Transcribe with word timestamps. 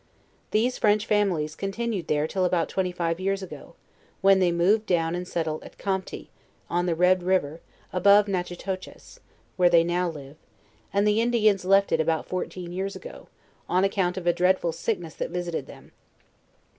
These 0.49 0.79
French 0.79 1.05
families 1.05 1.53
continued 1.55 2.07
there 2.07 2.25
tilJ 2.27 2.47
about 2.47 2.69
twenty 2.69 2.91
five 2.91 3.19
years 3.19 3.43
ago, 3.43 3.75
when 4.21 4.39
they 4.39 4.51
moved 4.51 4.87
down 4.87 5.13
and 5.13 5.27
settled 5.27 5.63
at 5.63 5.77
Campti, 5.77 6.29
on 6.71 6.87
the 6.87 6.95
Red 6.95 7.21
river, 7.21 7.61
above 7.93 8.27
Natchitoches, 8.27 9.19
where 9.57 9.69
they 9.69 9.83
now 9.83 10.09
live; 10.09 10.37
and 10.91 11.07
the 11.07 11.21
Indians 11.21 11.65
left 11.65 11.91
it 11.91 11.99
about 11.99 12.25
fourteen 12.25 12.71
years 12.71 12.95
ago, 12.95 13.27
on 13.69 13.83
account 13.83 14.17
of 14.17 14.25
a 14.25 14.33
dreadful 14.33 14.71
sickness 14.71 15.13
that 15.13 15.29
visited 15.29 15.67
them. 15.67 15.91